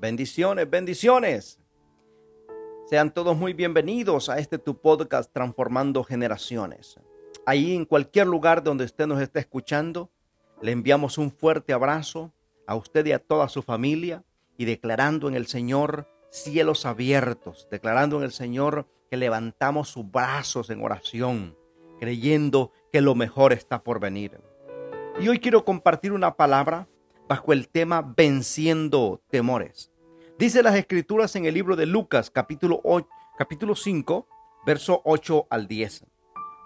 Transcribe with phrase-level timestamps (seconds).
[0.00, 1.60] Bendiciones, bendiciones.
[2.86, 6.98] Sean todos muy bienvenidos a este tu podcast Transformando Generaciones.
[7.44, 10.10] Ahí en cualquier lugar donde usted nos esté escuchando,
[10.62, 12.32] le enviamos un fuerte abrazo
[12.66, 14.24] a usted y a toda su familia
[14.56, 20.70] y declarando en el Señor cielos abiertos, declarando en el Señor que levantamos sus brazos
[20.70, 21.58] en oración,
[21.98, 24.40] creyendo que lo mejor está por venir.
[25.20, 26.88] Y hoy quiero compartir una palabra
[27.28, 29.89] bajo el tema venciendo temores.
[30.40, 32.80] Dice las escrituras en el libro de Lucas capítulo,
[33.36, 34.26] capítulo 5,
[34.64, 36.06] verso 8 al 10.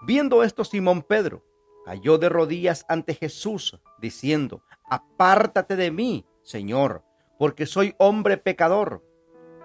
[0.07, 1.43] Viendo esto Simón Pedro
[1.83, 7.03] cayó de rodillas ante Jesús, diciendo, apártate de mí, Señor,
[7.37, 9.03] porque soy hombre pecador,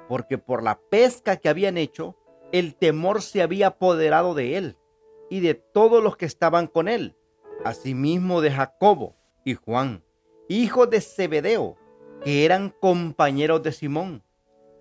[0.09, 2.17] porque por la pesca que habían hecho,
[2.51, 4.77] el temor se había apoderado de él
[5.31, 7.17] y de todos los que estaban con él
[7.65, 10.03] asimismo de Jacobo y Juan,
[10.49, 11.77] hijos de Zebedeo,
[12.23, 14.23] que eran compañeros de Simón.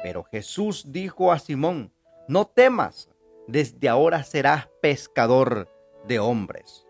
[0.01, 1.91] Pero Jesús dijo a Simón,
[2.27, 3.09] no temas,
[3.47, 5.67] desde ahora serás pescador
[6.07, 6.85] de hombres.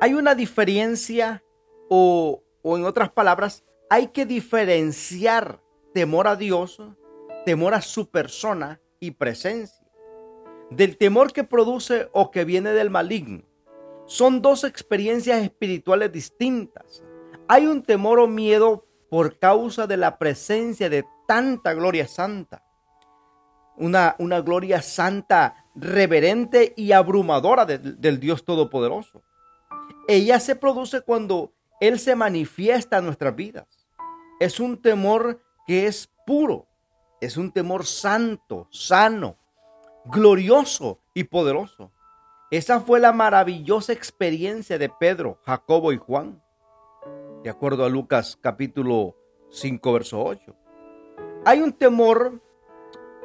[0.00, 1.44] Hay una diferencia
[1.88, 5.60] o, o en otras palabras, hay que diferenciar
[5.92, 6.82] temor a Dios,
[7.44, 9.86] temor a su persona y presencia,
[10.70, 13.42] del temor que produce o que viene del maligno.
[14.06, 17.04] Son dos experiencias espirituales distintas.
[17.48, 22.64] Hay un temor o miedo por causa de la presencia de tanta gloria santa.
[23.76, 29.22] Una, una gloria santa reverente y abrumadora del Dios Todopoderoso.
[30.08, 33.66] Ella se produce cuando Él se manifiesta en nuestras vidas.
[34.40, 36.66] Es un temor que es puro.
[37.20, 39.36] Es un temor santo, sano,
[40.06, 41.92] glorioso y poderoso.
[42.50, 46.41] Esa fue la maravillosa experiencia de Pedro, Jacobo y Juan,
[47.42, 49.16] de acuerdo a Lucas capítulo
[49.50, 50.54] 5, verso 8.
[51.44, 52.40] Hay un temor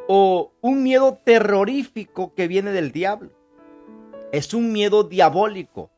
[0.08, 3.32] o un miedo terrorífico que viene del diablo.
[4.32, 5.92] Es un miedo diabólico,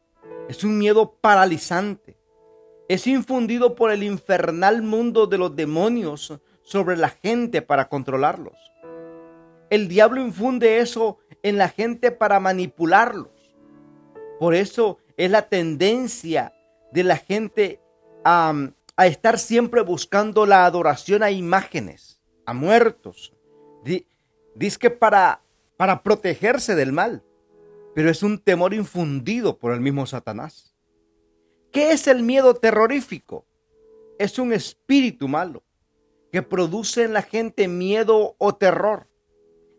[0.50, 2.18] es un miedo paralizante.
[2.90, 8.58] Es infundido por el infernal mundo de los demonios sobre la gente para controlarlos.
[9.70, 13.30] El diablo infunde eso en la gente para manipularlos.
[14.40, 16.54] Por eso es la tendencia
[16.92, 17.80] de la gente
[18.24, 18.54] a,
[19.06, 23.34] estar siempre buscando la adoración a imágenes, a muertos.
[23.84, 25.42] Dice que para,
[25.78, 27.24] para protegerse del mal,
[27.96, 30.76] pero es un temor infundido por el mismo Satanás.
[31.72, 33.46] ¿Qué es el miedo terrorífico?
[34.18, 35.64] Es un espíritu malo
[36.32, 39.08] que produce en la gente miedo o terror.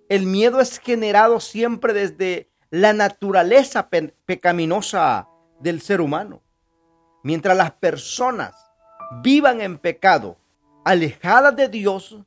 [0.08, 3.88] El miedo es generado siempre desde la naturaleza
[4.24, 5.28] pecaminosa
[5.60, 6.42] del ser humano.
[7.22, 8.54] Mientras las personas
[9.22, 10.38] vivan en pecado,
[10.84, 12.19] alejadas de Dios,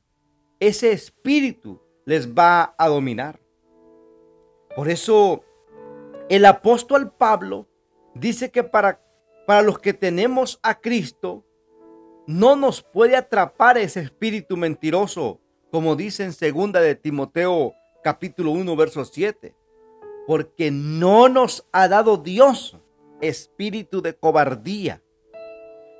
[0.60, 3.40] ese espíritu les va a dominar.
[4.76, 5.44] Por eso
[6.28, 7.68] el apóstol Pablo
[8.14, 9.00] dice que para,
[9.46, 11.44] para los que tenemos a Cristo,
[12.26, 15.40] no nos puede atrapar ese espíritu mentiroso
[15.74, 17.74] como dice en segunda de Timoteo
[18.04, 19.56] capítulo 1 verso 7,
[20.24, 22.78] porque no nos ha dado Dios
[23.28, 25.02] espíritu de cobardía,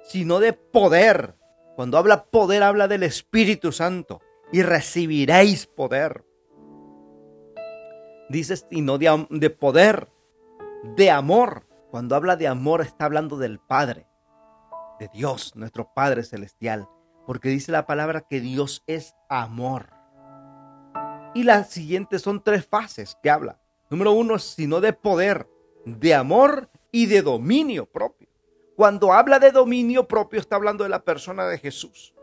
[0.04, 1.36] sino de poder.
[1.76, 4.20] Cuando habla poder habla del Espíritu Santo
[4.52, 6.24] y recibiréis poder.
[8.28, 10.08] Dice, sino de, de poder,
[10.96, 11.66] de amor.
[11.90, 14.06] Cuando habla de amor está hablando del Padre,
[14.98, 16.88] de Dios, nuestro Padre Celestial
[17.26, 19.90] porque dice la palabra que Dios es amor.
[21.34, 23.60] Y las siguientes son tres fases que habla.
[23.90, 25.48] Número uno, sino de poder,
[25.84, 28.28] de amor y de dominio propio.
[28.76, 32.14] Cuando habla de dominio propio está hablando de la persona de Jesús.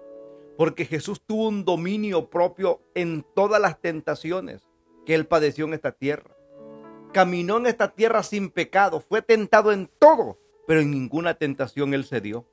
[0.58, 4.70] Porque Jesús tuvo un dominio propio en todas las tentaciones
[5.06, 6.38] que él padeció en esta tierra.
[7.12, 12.06] Caminó en esta tierra sin pecado, fue tentado en todo, pero en ninguna tentación él
[12.06, 12.48] se dio.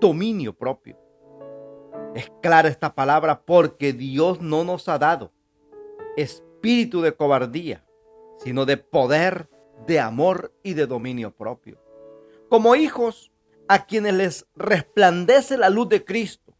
[0.00, 0.98] Dominio propio.
[2.14, 5.30] Es clara esta palabra porque Dios no nos ha dado
[6.16, 7.84] espíritu de cobardía,
[8.38, 9.50] sino de poder,
[9.86, 11.78] de amor y de dominio propio.
[12.48, 13.32] Como hijos
[13.68, 16.54] a quienes les resplandece la luz de Cristo,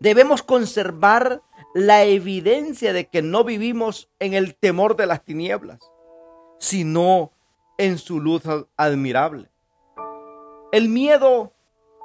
[0.00, 1.42] debemos conservar
[1.74, 5.80] la evidencia de que no vivimos en el temor de las tinieblas,
[6.58, 7.32] sino
[7.78, 8.42] en su luz
[8.76, 9.50] admirable.
[10.72, 11.52] El miedo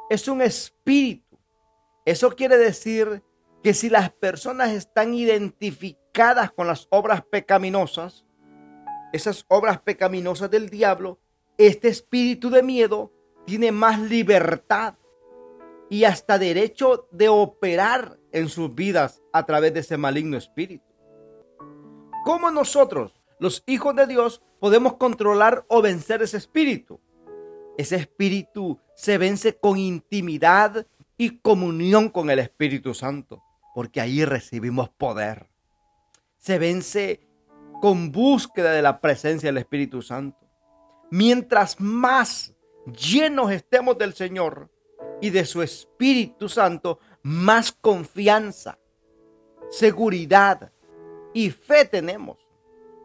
[0.10, 1.30] es un espíritu
[2.10, 3.22] eso quiere decir
[3.64, 8.26] que si las personas están identificadas con las obras pecaminosas,
[9.14, 11.20] esas obras pecaminosas del diablo,
[11.58, 13.12] este espíritu de miedo
[13.46, 14.96] tiene más libertad.
[15.92, 20.86] y hasta derecho de operar en sus vidas a través de ese maligno espíritu.
[22.24, 27.00] ¿Cómo nosotros, los hijos de Dios, podemos controlar o vencer ese espíritu?
[27.76, 30.86] Ese espíritu se vence con intimidad
[31.18, 33.42] y comunión con el Espíritu Santo,
[33.74, 35.50] porque ahí recibimos poder.
[36.38, 37.29] Se vence
[37.82, 40.48] con búsqueda de la presencia del Espíritu Santo.
[41.12, 42.54] Mientras más
[42.86, 44.70] llenos estemos del Señor
[45.22, 48.78] y de su Espíritu Santo, más confianza,
[49.70, 50.72] seguridad
[51.34, 52.48] y fe tenemos.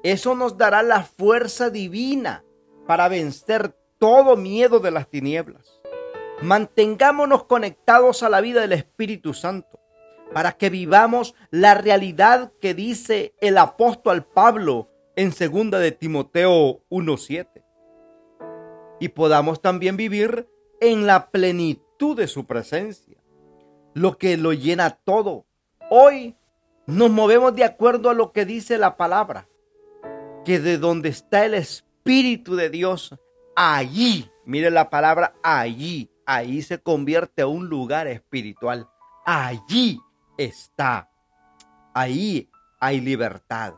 [0.03, 2.45] Eso nos dará la fuerza divina
[2.87, 5.81] para vencer todo miedo de las tinieblas.
[6.43, 9.81] Mantengámonos conectados a la vida del Espíritu Santo
[10.33, 17.65] para que vivamos la realidad que dice el apóstol Pablo en segunda de Timoteo 1:7
[19.01, 20.49] y podamos también vivir
[20.81, 23.19] en la plenitud de su presencia,
[23.95, 25.47] lo que lo llena todo.
[25.91, 26.37] Hoy
[26.87, 29.49] nos movemos de acuerdo a lo que dice la palabra,
[30.45, 33.15] que de donde está el Espíritu de Dios,
[33.57, 38.89] allí, mire la palabra allí, ahí se convierte a un lugar espiritual.
[39.25, 40.01] Allí
[40.37, 41.11] está,
[41.95, 42.51] ahí
[42.81, 43.75] hay libertad,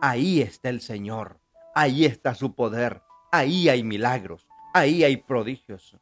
[0.00, 1.40] ahí está el Señor,
[1.74, 3.02] ahí está su poder,
[3.32, 5.96] ahí hay milagros, ahí hay prodigios.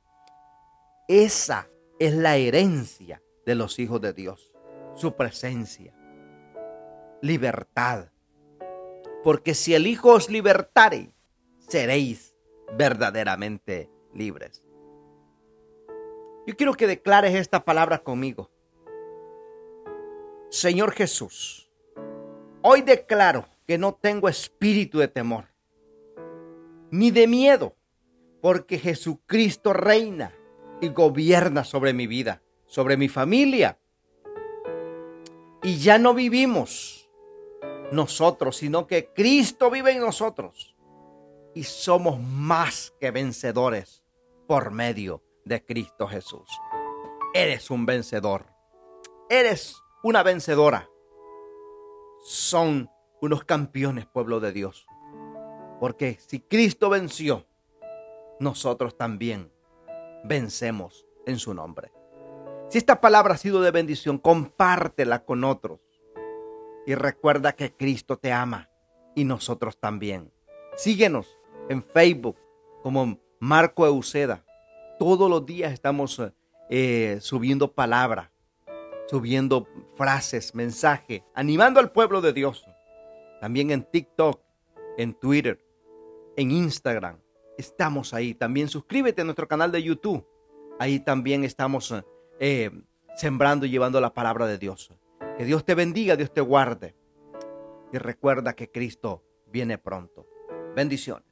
[1.09, 1.69] Esa
[1.99, 4.53] es la herencia de los hijos de Dios,
[4.95, 5.95] su presencia,
[7.21, 8.09] libertad.
[9.23, 11.13] Porque si el Hijo os libertare,
[11.59, 12.35] seréis
[12.77, 14.65] verdaderamente libres.
[16.47, 18.51] Yo quiero que declares esta palabra conmigo.
[20.53, 21.71] Señor Jesús,
[22.61, 25.47] hoy declaro que no tengo espíritu de temor,
[26.91, 27.75] ni de miedo,
[28.43, 30.35] porque Jesucristo reina
[30.83, 33.79] y gobierna sobre mi vida, sobre mi familia.
[35.63, 37.09] Y ya no vivimos
[37.91, 40.77] nosotros, sino que Cristo vive en nosotros.
[41.55, 44.05] Y somos más que vencedores
[44.47, 46.47] por medio de Cristo Jesús.
[47.33, 48.45] Eres un vencedor.
[49.31, 50.91] Eres una vencedora.
[52.25, 52.91] Son
[53.21, 54.87] unos campeones, pueblo de Dios.
[55.81, 57.47] Porque si Cristo venció,
[58.41, 59.53] nosotros también
[60.25, 61.93] vencemos en su nombre.
[62.69, 65.81] Si esta palabra ha sido de bendición, compártela con otros.
[66.87, 68.71] Y recuerda que Cristo te ama
[69.15, 70.33] y nosotros también.
[70.75, 71.39] Síguenos
[71.69, 72.39] en Facebook
[72.83, 74.45] como Marco Euseda.
[74.99, 76.21] Todos los días estamos
[76.71, 78.32] eh, subiendo palabra,
[79.09, 82.65] subiendo frases, mensajes, animando al pueblo de Dios.
[83.41, 84.41] También en TikTok,
[84.99, 85.65] en Twitter,
[86.37, 87.19] en Instagram
[87.57, 88.35] estamos ahí.
[88.35, 90.27] También suscríbete a nuestro canal de YouTube.
[90.79, 91.95] Ahí también estamos
[92.39, 92.71] eh,
[93.17, 94.93] sembrando y llevando la palabra de Dios.
[95.39, 96.95] Que Dios te bendiga, Dios te guarde.
[97.93, 100.27] Y recuerda que Cristo viene pronto.
[100.75, 101.32] Bendiciones.